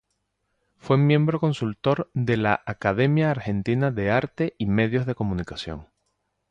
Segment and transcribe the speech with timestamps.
[0.77, 5.89] Fue miembro consultor de la "Academia Argentina de Arte y Medios de Comunicación".